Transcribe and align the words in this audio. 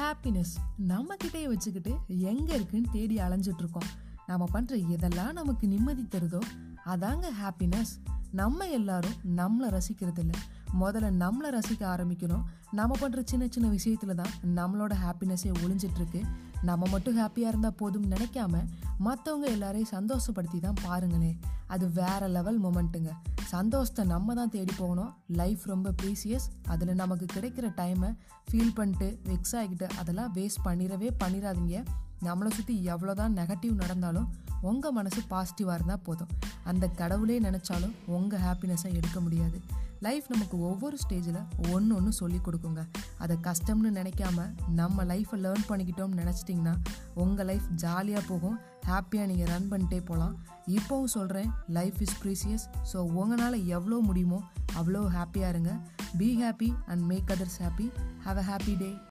Happiness 0.00 0.52
நம்ம 0.76 1.14
கிட்டேயே 1.14 1.46
வச்சுக்கிட்டு 1.46 1.92
எங்கே 2.06 2.54
இருக்குன்னு 2.54 2.88
தேடி 2.92 3.16
அலைஞ்சிட்டு 3.16 3.62
இருக்கோம் 3.64 3.88
நம்ம 4.26 4.44
பண்ணுற 4.52 4.74
எதெல்லாம் 4.96 5.32
நமக்கு 5.32 5.68
நிம்மதி 5.68 6.02
தருதோ 6.02 6.40
அதாங்க 6.86 7.26
ஹாப்பினஸ் 7.42 7.92
நம்ம 8.30 8.68
எல்லாரும் 8.68 9.16
நம்மளை 9.36 9.68
ரசிக்கிறது 9.68 10.18
இல்லை 10.18 10.38
முதல்ல 10.80 11.08
நம்மளை 11.22 11.48
ரசிக்க 11.48 11.82
ஆரம்பிக்கணும். 11.82 12.42
நம்ம 12.72 12.96
பண்ணுற 13.00 13.20
சின்ன 13.24 13.46
சின்ன 13.50 13.68
விஷயத்துல 13.68 14.14
தான் 14.14 14.34
நம்மளோட 14.56 14.92
ஹாப்பினஸ்ஸே 15.04 15.52
ஒளிஞ்சிட்ருக்கு. 15.62 16.20
நம்ம 16.62 16.86
மட்டும் 16.86 17.18
ஹாப்பியாக 17.18 17.52
இருந்தால் 17.52 17.78
போதும்னு 17.80 18.12
நினைக்காம 18.14 18.64
மற்றவங்க 19.04 19.46
எல்லாரையும் 19.46 19.92
சந்தோஷப்படுத்தி 19.92 20.60
தான் 20.60 20.74
பாருங்களேன். 20.82 21.38
அது 21.66 21.90
வேற 21.90 22.28
லெவல் 22.28 22.62
மொமெண்ட்டுங்க 22.62 23.10
சந்தோஷத்தை 23.50 24.02
நம்ம 24.04 24.34
தான் 24.34 24.52
தேடி 24.54 24.74
போகணும். 24.78 25.12
லைஃப் 25.40 25.62
ரொம்ப 25.72 25.88
ப்ரீசியஸ் 26.02 26.46
அதில் 26.72 27.00
நமக்கு 27.02 27.26
கிடைக்கிற 27.34 27.66
டைமை 27.80 28.10
ஃபீல் 28.48 28.74
பண்ணிட்டு 28.74 29.08
வெக்ஸ் 29.28 29.54
ஆகிக்கிட்டு 29.56 29.88
அதெல்லாம் 30.00 30.32
வேஸ்ட் 30.34 30.64
பண்ணிடவே 30.64 31.10
பண்ணிடாதீங்க. 31.24 31.78
நம்மளை 32.22 32.50
சுற்றி 32.50 32.74
எவ்வளோ 32.84 33.12
தான் 33.20 33.36
நெகட்டிவ் 33.36 33.74
நடந்தாலும் 33.82 34.30
உங்கள் 34.60 34.92
மனசு 34.92 35.20
பாசிட்டிவாக 35.30 35.76
இருந்தால் 35.78 36.02
போதும். 36.02 36.32
அந்த 36.64 36.84
கடவுளே 37.00 37.36
நினச்சாலும் 37.40 37.94
உங்கள் 38.16 38.40
ஹாப்பினஸை 38.40 38.90
எடுக்க 38.98 39.20
முடியாது. 39.20 39.60
லைஃப் 40.00 40.26
நமக்கு 40.28 40.56
ஒவ்வொரு 40.68 40.96
ஸ்டேஜில் 41.04 41.40
ஒன்று 41.72 41.94
ஒன்று 41.96 42.12
சொல்லி 42.12 42.38
கொடுக்குங்க. 42.44 42.82
அதை 43.18 43.34
கஷ்டம்னு 43.46 43.90
நினைக்காம 43.98 44.46
நம்ம 44.80 45.04
லைஃப்பை 45.04 45.38
லேர்ன் 45.44 45.66
பண்ணிக்கிட்டோம்னு 45.68 46.20
நினச்சிட்டிங்கன்னா 46.22 46.74
உங்கள் 47.14 47.48
லைஃப் 47.50 47.66
ஜாலியாக 47.84 48.24
போகும். 48.28 48.58
ஹாப்பியாக 48.90 49.26
நீங்கள் 49.26 49.46
ரன் 49.46 49.68
பண்ணிட்டே 49.70 50.04
போகலாம் 50.04 50.34
இப்போவும் 50.66 51.04
சொல்கிறேன் 51.04 51.50
லைஃப் 51.68 52.00
இஸ் 52.00 52.18
ப்ரீசியஸ் 52.22 52.64
ஸோ 52.92 52.96
உங்களால் 52.96 53.66
எவ்வளோ 53.66 53.98
முடியுமோ 53.98 54.42
அவ்வளோ 54.76 55.02
ஹாப்பியாக 55.16 55.48
இருங்க. 55.48 55.72
Be 56.18 56.42
happy 56.42 56.68
and 56.86 57.02
make 57.02 57.28
others 57.28 57.60
happy 57.62 57.86
have 58.24 58.36
a 58.36 58.42
happy 58.42 58.78
day 58.78 58.90